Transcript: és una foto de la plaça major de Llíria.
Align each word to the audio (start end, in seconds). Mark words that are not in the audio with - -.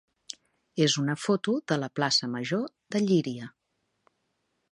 és 0.85 0.95
una 1.01 1.15
foto 1.25 1.53
de 1.73 1.77
la 1.83 1.91
plaça 1.99 2.31
major 2.37 2.65
de 2.95 3.05
Llíria. 3.11 3.53